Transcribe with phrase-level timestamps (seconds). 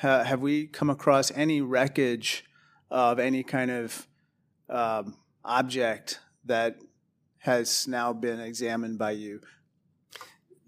[0.00, 2.44] ha- have we come across any wreckage
[2.90, 4.06] of any kind of
[4.68, 6.78] um, object that
[7.38, 9.40] has now been examined by you?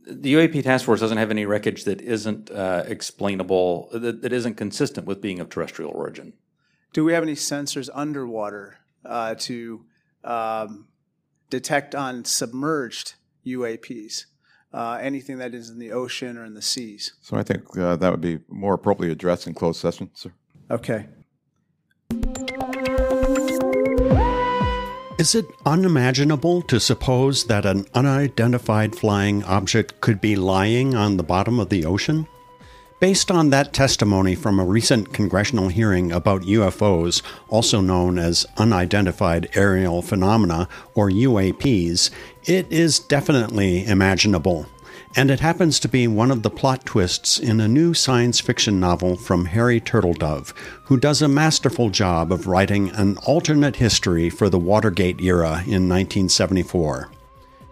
[0.07, 4.55] The UAP task force doesn't have any wreckage that isn't uh, explainable, that, that isn't
[4.57, 6.33] consistent with being of terrestrial origin.
[6.93, 9.85] Do we have any sensors underwater uh, to
[10.25, 10.89] um,
[11.51, 13.15] detect on submerged
[13.47, 14.27] UAPs?
[14.73, 17.13] Uh, anything that is in the ocean or in the seas.
[17.21, 20.33] So I think uh, that would be more appropriately addressed in closed session, sir.
[20.71, 21.07] Okay.
[25.19, 31.23] Is it unimaginable to suppose that an unidentified flying object could be lying on the
[31.23, 32.27] bottom of the ocean?
[32.99, 39.49] Based on that testimony from a recent congressional hearing about UFOs, also known as unidentified
[39.55, 42.11] aerial phenomena or UAPs,
[42.45, 44.67] it is definitely imaginable
[45.15, 48.81] and it happens to be one of the plot twists in a new science fiction
[48.81, 50.53] novel from Harry Turtledove,
[50.85, 55.89] who does a masterful job of writing an alternate history for the Watergate era in
[55.89, 57.11] 1974.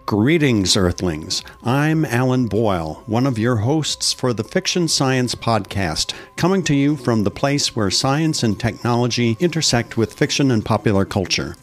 [0.06, 1.44] Greetings, Earthlings.
[1.62, 6.96] I'm Alan Boyle, one of your hosts for the Fiction Science Podcast, coming to you
[6.96, 11.54] from the place where science and technology intersect with fiction and popular culture.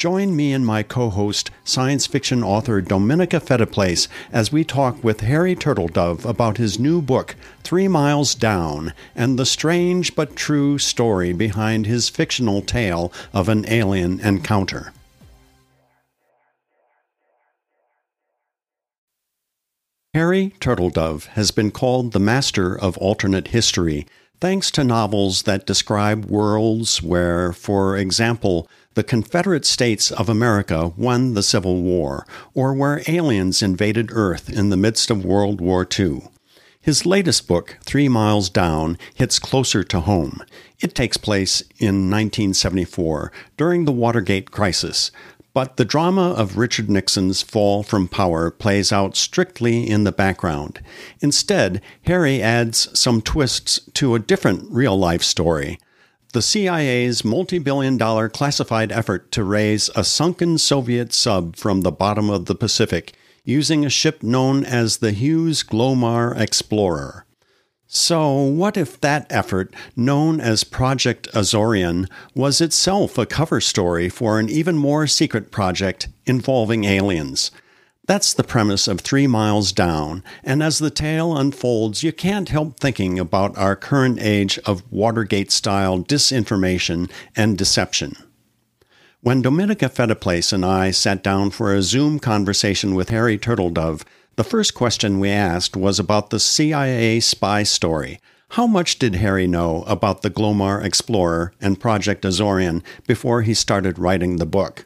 [0.00, 5.20] Join me and my co host, science fiction author Dominica Phetteplace, as we talk with
[5.20, 11.34] Harry Turtledove about his new book, Three Miles Down, and the strange but true story
[11.34, 14.94] behind his fictional tale of an alien encounter.
[20.14, 24.06] Harry Turtledove has been called the master of alternate history,
[24.40, 31.34] thanks to novels that describe worlds where, for example, the Confederate States of America won
[31.34, 36.22] the Civil War, or where aliens invaded Earth in the midst of World War II.
[36.80, 40.42] His latest book, Three Miles Down, hits closer to home.
[40.80, 45.12] It takes place in 1974, during the Watergate crisis,
[45.54, 50.80] but the drama of Richard Nixon's fall from power plays out strictly in the background.
[51.20, 55.78] Instead, Harry adds some twists to a different real life story
[56.32, 61.90] the CIA's multi billion dollar classified effort to raise a sunken Soviet sub from the
[61.90, 63.14] bottom of the Pacific
[63.44, 67.24] using a ship known as the Hughes Glomar Explorer.
[67.88, 74.38] So, what if that effort, known as Project Azorian, was itself a cover story for
[74.38, 77.50] an even more secret project involving aliens?
[78.10, 82.76] That's the premise of Three Miles Down, and as the tale unfolds, you can't help
[82.76, 88.16] thinking about our current age of Watergate style disinformation and deception.
[89.20, 94.02] When Dominica Phetteplace and I sat down for a Zoom conversation with Harry Turtledove,
[94.34, 98.18] the first question we asked was about the CIA spy story.
[98.48, 104.00] How much did Harry know about the Glomar Explorer and Project Azorian before he started
[104.00, 104.84] writing the book?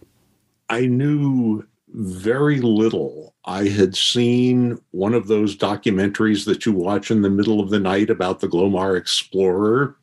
[0.68, 3.34] I knew very little.
[3.44, 7.78] I had seen one of those documentaries that you watch in the middle of the
[7.78, 9.96] night about the Glomar Explorer,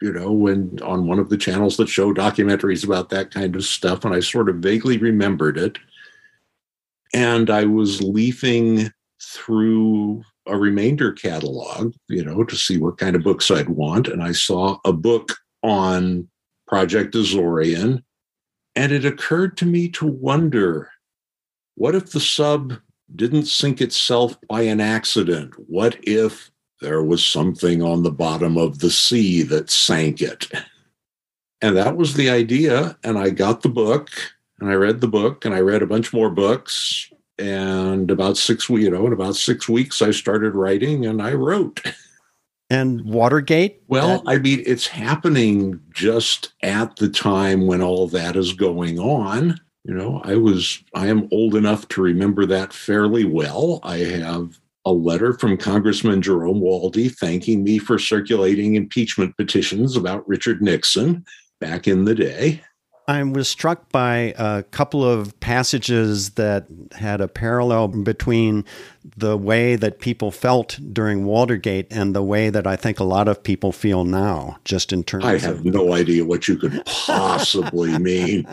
[0.00, 3.64] you know, when on one of the channels that show documentaries about that kind of
[3.64, 4.04] stuff.
[4.04, 5.78] And I sort of vaguely remembered it.
[7.12, 13.24] And I was leafing through a remainder catalog, you know, to see what kind of
[13.24, 14.06] books I'd want.
[14.06, 15.32] And I saw a book
[15.64, 16.28] on
[16.68, 18.04] Project Azorian.
[18.76, 20.91] And it occurred to me to wonder
[21.82, 22.74] what if the sub
[23.16, 25.52] didn't sink itself by an accident?
[25.66, 26.48] What if
[26.80, 30.46] there was something on the bottom of the sea that sank it?
[31.60, 32.96] And that was the idea.
[33.02, 34.10] And I got the book
[34.60, 37.10] and I read the book and I read a bunch more books.
[37.36, 41.82] And about six, you know, in about six weeks, I started writing and I wrote.
[42.70, 43.82] And Watergate?
[43.88, 49.60] Well, I mean, it's happening just at the time when all that is going on.
[49.84, 53.80] You know, I was, I am old enough to remember that fairly well.
[53.82, 60.26] I have a letter from Congressman Jerome Waldie thanking me for circulating impeachment petitions about
[60.28, 61.24] Richard Nixon
[61.60, 62.62] back in the day.
[63.08, 68.64] I was struck by a couple of passages that had a parallel between
[69.16, 73.28] the way that people felt during Watergate and the way that I think a lot
[73.28, 75.64] of people feel now, just in terms I have of.
[75.64, 78.46] no idea what you could possibly mean.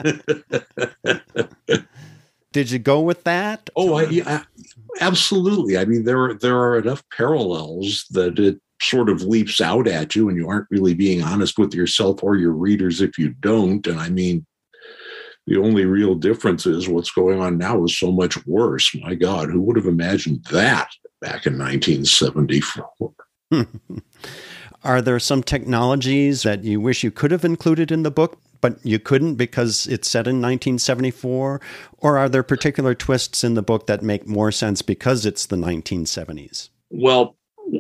[2.51, 3.69] Did you go with that?
[3.75, 4.43] Oh, I, yeah,
[4.99, 5.77] absolutely.
[5.77, 10.15] I mean, there are, there are enough parallels that it sort of leaps out at
[10.15, 13.85] you, and you aren't really being honest with yourself or your readers if you don't.
[13.87, 14.45] And I mean,
[15.47, 18.95] the only real difference is what's going on now is so much worse.
[19.01, 20.89] My God, who would have imagined that
[21.21, 23.13] back in 1974?
[24.83, 28.77] Are there some technologies that you wish you could have included in the book, but
[28.85, 31.59] you couldn't because it's set in 1974?
[31.97, 35.57] Or are there particular twists in the book that make more sense because it's the
[35.57, 36.69] 1970s?
[36.91, 37.35] Well,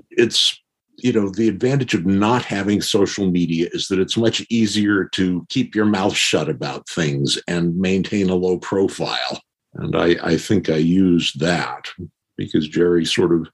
[0.09, 0.59] it's
[1.03, 5.45] you know the advantage of not having social media is that it's much easier to
[5.49, 9.41] keep your mouth shut about things and maintain a low profile.
[9.75, 11.87] And i i think i used that
[12.37, 13.47] because jerry sort of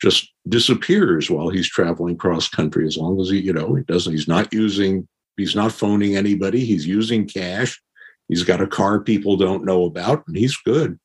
[0.00, 2.86] just disappears while he's traveling cross country.
[2.86, 5.06] As long as he you know he doesn't he's not using
[5.36, 6.64] he's not phoning anybody.
[6.64, 7.80] He's using cash.
[8.28, 10.98] He's got a car people don't know about and he's good.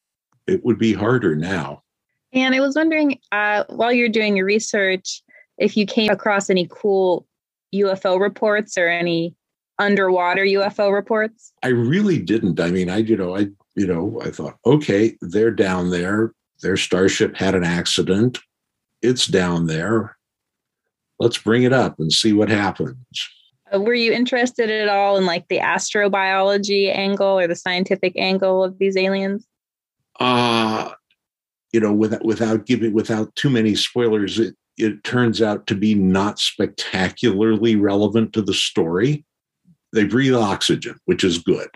[0.47, 1.83] It would be harder now.
[2.33, 5.21] And i was wondering uh, while you're doing your research
[5.57, 7.25] if you came across any cool
[7.73, 9.35] ufo reports or any
[9.79, 14.29] underwater ufo reports i really didn't i mean i you know i you know i
[14.29, 18.39] thought okay they're down there their starship had an accident
[19.05, 20.17] it's down there.
[21.19, 22.97] Let's bring it up and see what happens.
[23.73, 28.63] Uh, were you interested at all in like the astrobiology angle or the scientific angle
[28.63, 29.45] of these aliens?
[30.19, 30.91] Uh
[31.71, 35.95] you know, without without giving without too many spoilers, it it turns out to be
[35.95, 39.25] not spectacularly relevant to the story.
[39.93, 41.69] They breathe oxygen, which is good.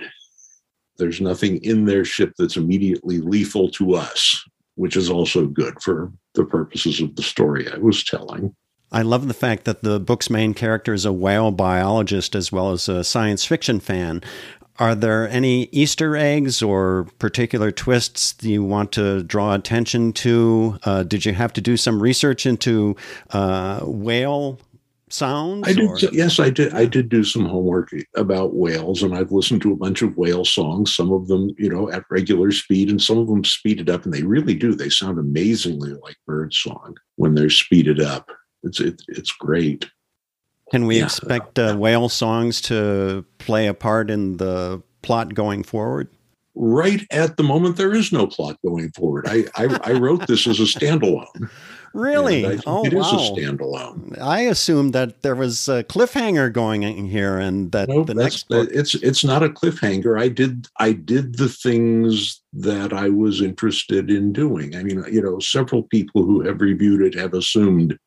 [0.98, 4.44] There's nothing in their ship that's immediately lethal to us,
[4.76, 8.54] which is also good for the purposes of the story I was telling.
[8.92, 12.72] I love the fact that the book's main character is a whale biologist as well
[12.72, 14.22] as a science fiction fan.
[14.80, 20.80] Are there any Easter eggs or particular twists you want to draw attention to?
[20.84, 22.96] Uh, did you have to do some research into
[23.32, 24.58] uh, whale
[25.10, 25.68] sounds?
[25.68, 25.90] I did.
[25.90, 25.98] Or?
[26.14, 26.74] Yes, I did.
[26.74, 30.46] I did do some homework about whales, and I've listened to a bunch of whale
[30.46, 30.96] songs.
[30.96, 34.14] Some of them, you know, at regular speed, and some of them speeded up, and
[34.14, 34.74] they really do.
[34.74, 38.32] They sound amazingly like bird song when they're speeded up.
[38.64, 39.90] It's it, it's great.
[40.72, 41.06] Can we yeah.
[41.06, 46.10] expect uh, whale songs to play a part in the plot going forward?
[46.56, 49.26] Right at the moment, there is no plot going forward.
[49.28, 51.50] I I, I wrote this as a standalone.
[51.94, 52.46] Really?
[52.68, 53.02] oh, it wow.
[53.02, 54.20] is a standalone.
[54.20, 58.70] I assumed that there was a cliffhanger going in here, and that the next book...
[58.72, 60.20] it's it's not a cliffhanger.
[60.20, 64.76] I did I did the things that I was interested in doing.
[64.76, 67.98] I mean, you know, several people who have reviewed it have assumed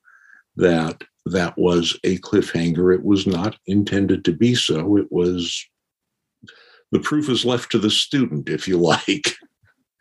[0.56, 2.94] that that was a cliffhanger.
[2.94, 4.96] It was not intended to be so.
[4.96, 5.64] It was
[6.90, 9.34] the proof is left to the student, if you like.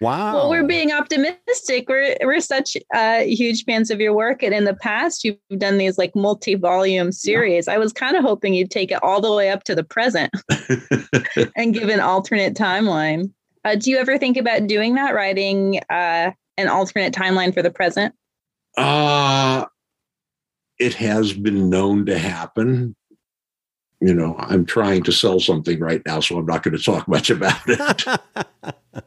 [0.02, 0.34] Wow.
[0.34, 1.88] Well, we're being optimistic.
[1.88, 5.78] We're we're such uh, huge fans of your work, and in the past, you've done
[5.78, 7.68] these like multi-volume series.
[7.68, 7.76] Yeah.
[7.76, 10.34] I was kind of hoping you'd take it all the way up to the present
[11.56, 13.32] and give an alternate timeline.
[13.64, 17.70] Uh, do you ever think about doing that, writing uh, an alternate timeline for the
[17.70, 18.16] present?
[18.76, 19.66] Uh
[20.82, 22.96] it has been known to happen.
[24.00, 27.08] You know, I'm trying to sell something right now, so I'm not going to talk
[27.08, 28.04] much about it.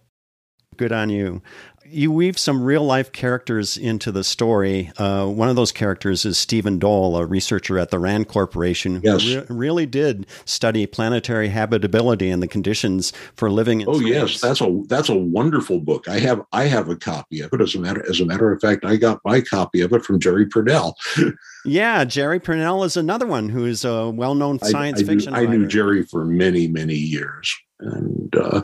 [0.77, 1.43] Good on you.
[1.87, 4.91] You weave some real life characters into the story.
[4.97, 9.01] Uh, one of those characters is Stephen Dole, a researcher at the RAND Corporation, who
[9.03, 9.25] yes.
[9.25, 14.09] re- really did study planetary habitability and the conditions for living in Oh space.
[14.09, 16.09] yes, that's a that's a wonderful book.
[16.09, 17.61] I have I have a copy of it.
[17.61, 20.19] As a matter as a matter of fact, I got my copy of it from
[20.19, 20.95] Jerry Pournelle.
[21.67, 25.33] yeah, Jerry Pournelle is another one who is a well known science I, I fiction.
[25.35, 28.35] Knew, I knew Jerry for many many years, and.
[28.35, 28.63] Uh,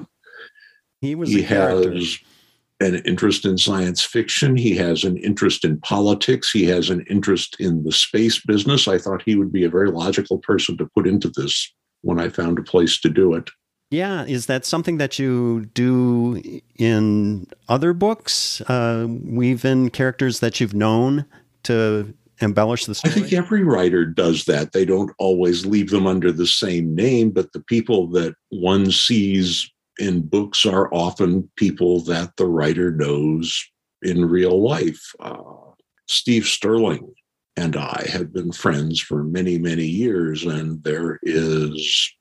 [1.03, 2.19] he was he has
[2.81, 4.57] an interest in science fiction.
[4.57, 6.51] He has an interest in politics.
[6.51, 8.89] He has an interest in the space business.
[8.89, 11.73] I thought he would be a very logical person to put into this
[12.03, 13.51] when I found a place to do it.
[13.91, 18.61] Yeah, is that something that you do in other books?
[18.63, 21.27] Uh, weave in characters that you've known
[21.65, 23.13] to embellish the story?
[23.13, 24.73] I think every writer does that.
[24.73, 29.71] They don't always leave them under the same name, but the people that one sees
[30.01, 33.63] in books are often people that the writer knows
[34.03, 35.13] in real life.
[35.21, 35.43] Uh,
[36.09, 37.15] Steve Stirling
[37.57, 42.13] and I have been friends for many, many years, and there is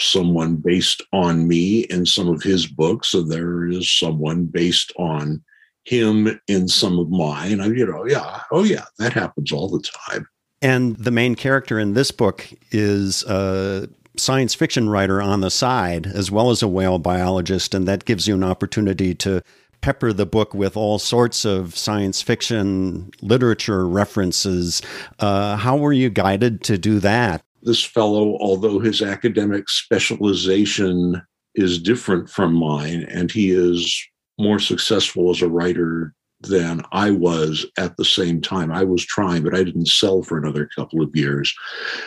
[0.00, 5.42] someone based on me in some of his books, and there is someone based on
[5.84, 7.60] him in some of mine.
[7.60, 10.26] I, you know, yeah, oh yeah, that happens all the time.
[10.60, 16.06] And the main character in this book is uh, science fiction writer on the side,
[16.06, 19.42] as well as a whale biologist, and that gives you an opportunity to
[19.80, 24.80] pepper the book with all sorts of science fiction literature references.
[25.18, 27.42] Uh, how were you guided to do that?
[27.62, 31.22] This fellow, although his academic specialization
[31.54, 34.02] is different from mine, and he is
[34.38, 38.72] more successful as a writer than I was at the same time.
[38.72, 41.54] I was trying, but I didn't sell for another couple of years.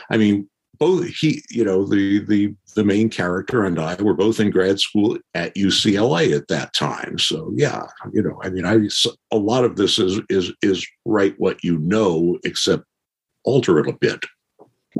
[0.09, 4.39] I mean, both he, you know, the the the main character and I were both
[4.39, 7.17] in grad school at UCLA at that time.
[7.19, 8.77] So yeah, you know, I mean, I
[9.31, 12.83] a lot of this is is is write what you know, except
[13.43, 14.23] alter it a bit.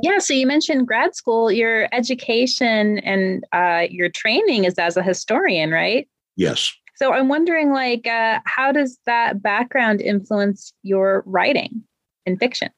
[0.02, 0.18] Yeah.
[0.18, 1.50] So you mentioned grad school.
[1.50, 6.08] Your education and uh, your training is as a historian, right?
[6.36, 6.72] Yes.
[6.96, 11.82] So I'm wondering, like, uh, how does that background influence your writing
[12.24, 12.70] in fiction?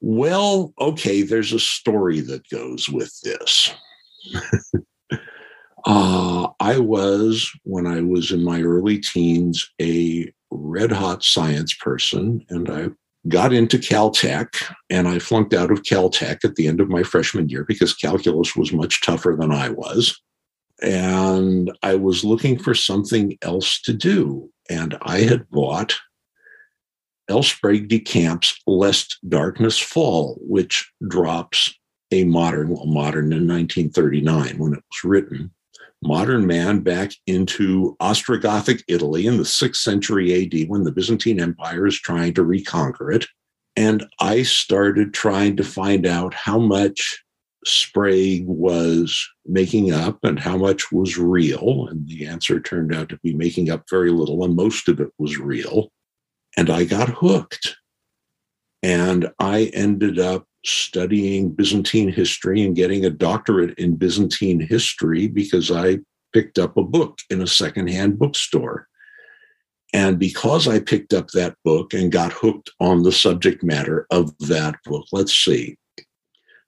[0.00, 3.74] Well, okay, there's a story that goes with this.
[5.86, 12.44] uh, I was, when I was in my early teens, a red hot science person,
[12.48, 12.88] and I
[13.26, 14.48] got into Caltech
[14.88, 18.54] and I flunked out of Caltech at the end of my freshman year because calculus
[18.54, 20.18] was much tougher than I was.
[20.80, 24.50] And I was looking for something else to do.
[24.70, 25.96] And I had bought
[27.28, 27.42] L.
[27.42, 31.74] Sprague de Camp's Lest Darkness Fall, which drops
[32.10, 35.50] a modern, well, modern in 1939 when it was written,
[36.02, 41.86] modern man back into Ostrogothic Italy in the sixth century AD when the Byzantine Empire
[41.86, 43.26] is trying to reconquer it.
[43.76, 47.22] And I started trying to find out how much
[47.64, 51.86] Sprague was making up and how much was real.
[51.88, 55.10] And the answer turned out to be making up very little, and most of it
[55.18, 55.90] was real.
[56.56, 57.76] And I got hooked.
[58.82, 65.70] And I ended up studying Byzantine history and getting a doctorate in Byzantine history because
[65.70, 65.98] I
[66.32, 68.86] picked up a book in a secondhand bookstore.
[69.94, 74.36] And because I picked up that book and got hooked on the subject matter of
[74.40, 75.78] that book, let's see,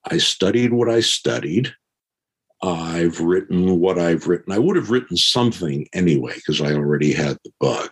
[0.09, 1.73] I studied what I studied.
[2.63, 4.53] I've written what I've written.
[4.53, 7.89] I would have written something anyway because I already had the bug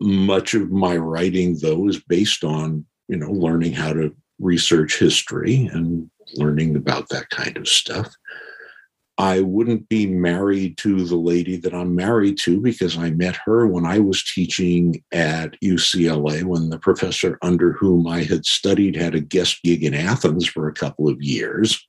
[0.00, 5.68] much of my writing though is based on you know learning how to research history
[5.72, 8.14] and learning about that kind of stuff.
[9.18, 13.66] I wouldn't be married to the lady that i'm married to because i met her
[13.66, 19.14] when i was teaching at ucla when the professor under whom i had studied had
[19.14, 21.86] a guest gig in athens for a couple of years.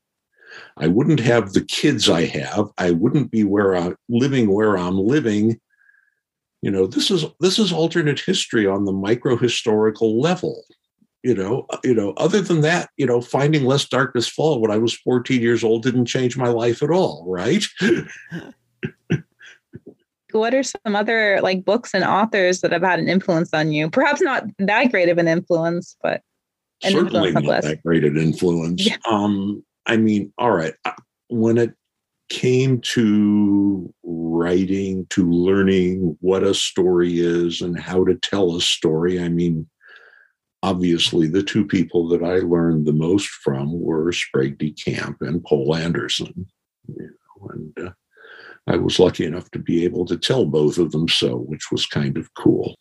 [0.76, 2.68] I wouldn't have the kids i have.
[2.78, 5.58] I wouldn't be where i'm living where i'm living
[6.62, 10.64] you know this is this is alternate history on the micro historical level
[11.24, 14.72] you know uh, you know other than that you know finding lest darkness fall when
[14.72, 17.66] i was 14 years old didn't change my life at all right?
[20.34, 23.90] What are some other like books and authors that have had an influence on you?
[23.90, 26.22] Perhaps not that great of an influence but
[26.84, 28.86] an certainly influence not that great an influence.
[28.86, 28.98] Yeah.
[29.10, 30.92] um i mean all right uh,
[31.30, 31.74] when it
[32.32, 39.22] came to writing, to learning what a story is and how to tell a story,
[39.22, 39.68] I mean,
[40.64, 45.44] obviously the two people that I learned the most from were Sprague de Camp and
[45.44, 46.48] Poul Anderson.
[46.88, 47.92] You know, and uh,
[48.66, 51.86] I was lucky enough to be able to tell both of them so, which was
[51.86, 52.76] kind of cool.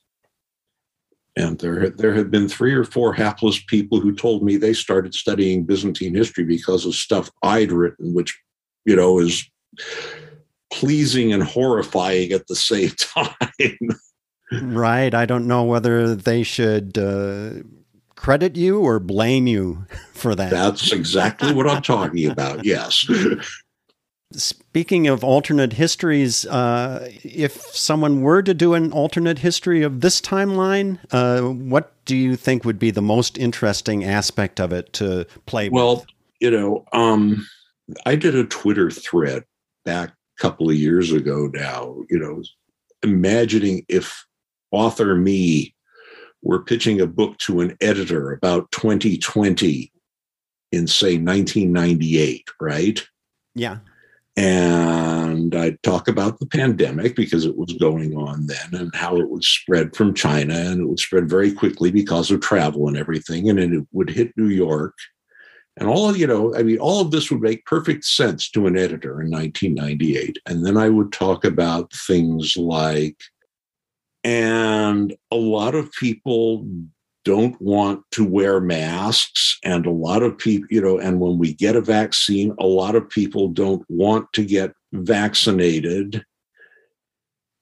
[1.37, 5.13] And there, there have been three or four hapless people who told me they started
[5.13, 8.39] studying Byzantine history because of stuff I'd written, which
[8.85, 9.49] you know, is
[10.73, 13.91] pleasing and horrifying at the same time.
[14.63, 15.15] right.
[15.15, 17.63] I don't know whether they should uh,
[18.17, 20.51] credit you or blame you for that.
[20.51, 22.65] That's exactly what I'm talking about.
[22.65, 23.07] Yes.
[24.33, 30.21] Speaking of alternate histories, uh, if someone were to do an alternate history of this
[30.21, 35.27] timeline, uh, what do you think would be the most interesting aspect of it to
[35.47, 36.07] play well, with?
[36.39, 37.45] you know, um,
[38.07, 39.45] I did a Twitter thread
[39.85, 42.43] back a couple of years ago now, you know,
[43.03, 44.25] imagining if
[44.71, 45.75] author me
[46.43, 49.93] were pitching a book to an editor about 2020
[50.73, 53.07] in, say, 1998, right?
[53.55, 53.79] Yeah.
[54.37, 59.29] And I'd talk about the pandemic because it was going on then and how it
[59.29, 63.51] would spread from China and it would spread very quickly because of travel and everything.
[63.51, 64.95] And it would hit New York
[65.81, 68.77] and all you know, I mean, all of this would make perfect sense to an
[68.77, 70.39] editor in 1998.
[70.45, 73.17] And then I would talk about things like,
[74.23, 76.69] and a lot of people
[77.25, 79.59] don't want to wear masks.
[79.65, 82.95] And a lot of people, you know, and when we get a vaccine, a lot
[82.95, 86.23] of people don't want to get vaccinated.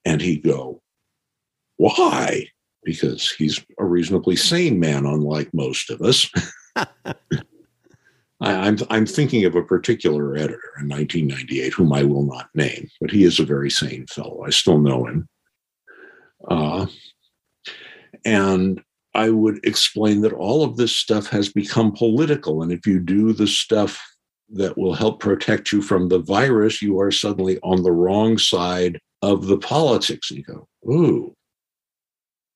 [0.04, 0.82] And he'd go,
[1.76, 2.48] why?
[2.82, 6.28] Because he's a reasonably sane man, unlike most of us.
[8.40, 12.48] I, am I'm, I'm thinking of a particular editor in 1998 whom I will not
[12.54, 14.44] name, but he is a very sane fellow.
[14.46, 15.28] I still know him.
[16.48, 16.86] Uh,
[18.24, 18.80] And
[19.14, 22.62] I would explain that all of this stuff has become political.
[22.62, 24.00] And if you do the stuff
[24.50, 28.98] that will help protect you from the virus, you are suddenly on the wrong side
[29.22, 30.30] of the politics.
[30.30, 31.34] And you go, ooh,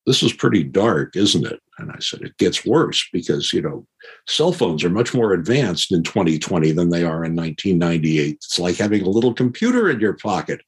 [0.07, 1.61] this is pretty dark, isn't it?
[1.79, 3.87] And I said, it gets worse because, you know,
[4.29, 8.35] cell phones are much more advanced in 2020 than they are in 1998.
[8.35, 10.61] It's like having a little computer in your pocket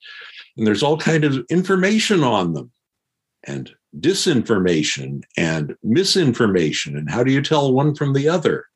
[0.57, 2.71] and there's all kind of information on them
[3.45, 6.97] and disinformation and misinformation.
[6.97, 8.67] And how do you tell one from the other?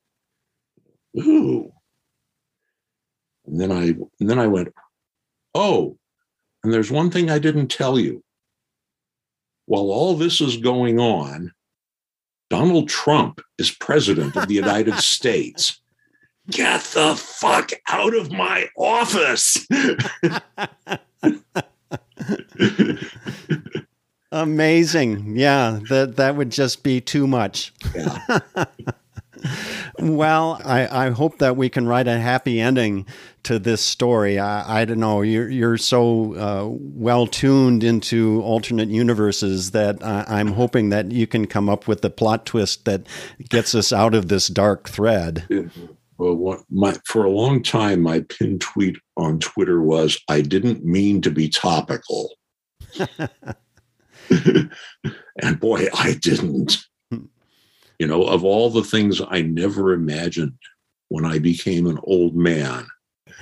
[1.18, 1.73] Ooh.
[3.47, 4.68] And then I and then I went,
[5.54, 5.97] oh,
[6.62, 8.23] and there's one thing I didn't tell you.
[9.66, 11.52] While all this is going on,
[12.50, 15.81] Donald Trump is president of the United States.
[16.50, 19.67] Get the fuck out of my office.
[24.33, 25.37] Amazing.
[25.37, 27.73] Yeah, that that would just be too much.
[27.95, 28.38] Yeah.
[29.99, 33.07] well, I, I hope that we can write a happy ending
[33.45, 34.38] to this story.
[34.38, 35.23] I, I don't know.
[35.23, 41.26] You're you're so uh, well tuned into alternate universes that I, am hoping that you
[41.26, 43.07] can come up with the plot twist that
[43.49, 45.47] gets us out of this dark thread.
[46.18, 50.85] Well, what my for a long time, my pinned tweet on Twitter was, "I didn't
[50.85, 52.30] mean to be topical."
[54.30, 56.78] and boy, I didn't.
[57.99, 60.59] You know, of all the things I never imagined
[61.09, 62.87] when I became an old man,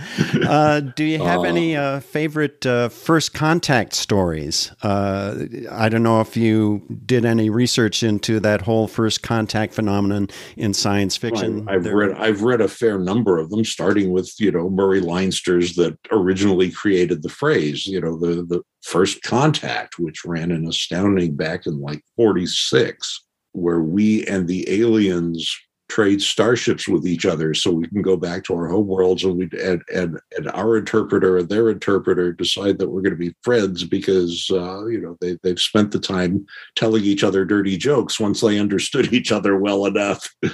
[0.46, 4.72] uh, do you have uh, any uh, favorite uh, first contact stories?
[4.82, 10.28] Uh, I don't know if you did any research into that whole first contact phenomenon
[10.56, 11.66] in science fiction.
[11.68, 15.74] I've, read I've read a fair number of them, starting with you know Murray Leinster's
[15.76, 17.86] that originally created the phrase.
[17.86, 23.25] You know the the first contact, which ran an astounding back in like forty six,
[23.56, 25.58] where we and the aliens
[25.88, 29.36] trade starships with each other so we can go back to our home worlds and
[29.36, 33.34] we and and, and our interpreter and their interpreter decide that we're going to be
[33.42, 38.18] friends because uh, you know they, they've spent the time telling each other dirty jokes
[38.18, 40.28] once they understood each other well enough.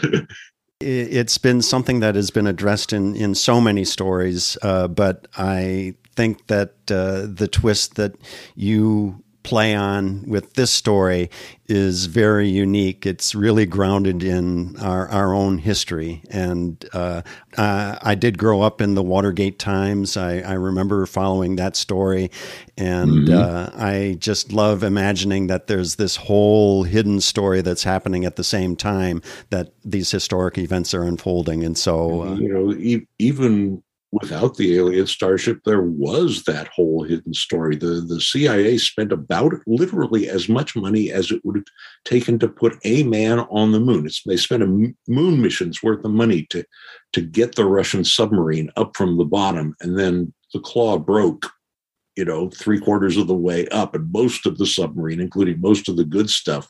[0.85, 5.95] It's been something that has been addressed in in so many stories uh, but i
[6.17, 8.17] think that uh, the twist that
[8.57, 11.31] you play on with this story
[11.67, 13.07] is very unique.
[13.07, 16.23] It's really grounded in our, our own history.
[16.31, 17.23] And uh,
[17.57, 20.17] uh, I did grow up in the Watergate times.
[20.17, 22.31] I, I remember following that story.
[22.77, 23.33] And mm-hmm.
[23.33, 28.45] uh, I just love imagining that there's this whole hidden story that's happening at the
[28.45, 31.65] same time that these historic events are unfolding.
[31.65, 37.03] And so, uh, you know, e- even without the alien starship, there was that whole
[37.03, 37.77] hidden story.
[37.77, 41.65] The, the CIA spent about literally as much money as it would have
[42.05, 44.05] taken to put a man on the moon.
[44.05, 46.63] It's, they spent a moon mission's worth of money to,
[47.15, 49.75] to get the Russian submarine up from the bottom.
[49.81, 51.47] And then the claw broke,
[52.15, 53.95] you know, three quarters of the way up.
[53.95, 56.69] And most of the submarine, including most of the good stuff,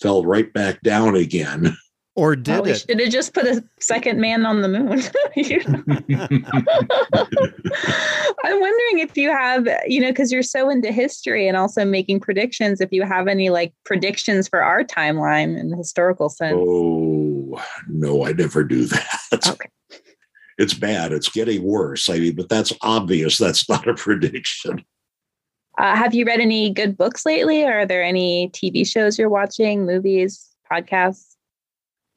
[0.00, 1.76] fell right back down again.
[2.16, 2.84] Or did well, we it?
[2.88, 5.02] should have just put a second man on the moon.
[8.44, 12.20] I'm wondering if you have, you know, because you're so into history and also making
[12.20, 16.56] predictions, if you have any like predictions for our timeline in the historical sense.
[16.58, 19.20] Oh, no, I never do that.
[19.46, 19.68] Okay.
[20.58, 21.12] It's bad.
[21.12, 22.08] It's getting worse.
[22.08, 23.36] I mean, but that's obvious.
[23.36, 24.82] That's not a prediction.
[25.78, 27.62] Uh, have you read any good books lately?
[27.62, 31.35] Or Are there any TV shows you're watching, movies, podcasts?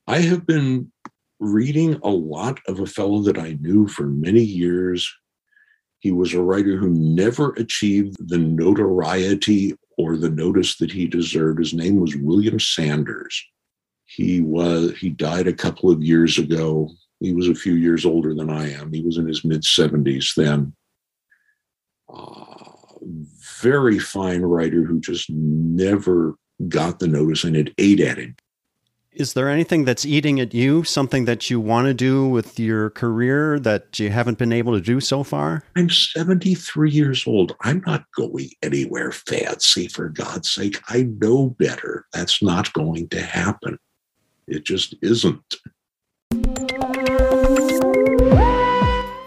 [0.09, 0.91] I have been
[1.39, 5.07] reading a lot of a fellow that I knew for many years.
[5.99, 11.59] He was a writer who never achieved the notoriety or the notice that he deserved.
[11.59, 13.39] His name was William Sanders.
[14.05, 16.89] He was he died a couple of years ago.
[17.19, 18.91] He was a few years older than I am.
[18.91, 20.73] He was in his mid 70s then.
[22.11, 22.63] Uh,
[23.61, 26.33] very fine writer who just never
[26.67, 28.35] got the notice and it ate at him
[29.11, 32.91] is there anything that's eating at you, something that you want to do with your
[32.91, 35.63] career that you haven't been able to do so far?
[35.75, 37.55] I'm 73 years old.
[37.61, 40.79] I'm not going anywhere fancy, for God's sake.
[40.89, 42.05] I know better.
[42.13, 43.79] That's not going to happen.
[44.47, 45.55] It just isn't.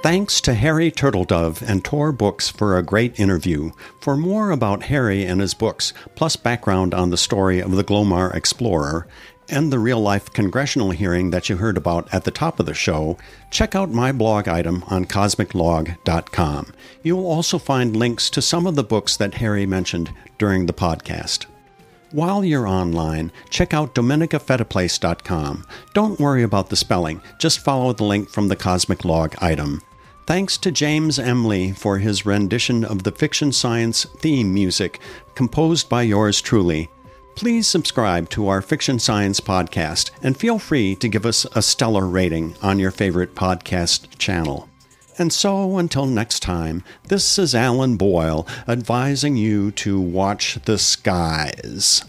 [0.03, 3.71] Thanks to Harry Turtledove and Tor Books for a great interview.
[4.01, 8.35] For more about Harry and his books, plus background on the story of the Glomar
[8.35, 9.07] Explorer,
[9.49, 12.75] and the real life congressional hearing that you heard about at the top of the
[12.75, 13.19] show,
[13.51, 16.73] check out my blog item on cosmiclog.com.
[17.03, 21.47] You'll also find links to some of the books that Harry mentioned during the podcast.
[22.13, 25.67] While you're online, check out dominicaphetteplace.com.
[25.95, 29.81] Don't worry about the spelling, just follow the link from the Cosmic Log item.
[30.27, 35.01] Thanks to James Emily for his rendition of the Fiction Science theme music,
[35.35, 36.89] composed by yours truly.
[37.35, 42.07] Please subscribe to our Fiction Science podcast and feel free to give us a stellar
[42.07, 44.69] rating on your favorite podcast channel.
[45.19, 52.05] And so, until next time, this is Alan Boyle advising you to watch the skies.